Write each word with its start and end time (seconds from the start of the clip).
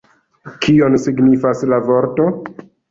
Kion 0.65 0.97
signifas 1.05 1.65
la 1.75 1.83
vorto? 1.93 2.31